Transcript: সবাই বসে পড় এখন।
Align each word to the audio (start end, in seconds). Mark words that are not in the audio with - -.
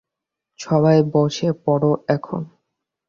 সবাই 0.59 0.97
বসে 1.13 1.49
পড় 1.65 1.87
এখন। 2.07 2.41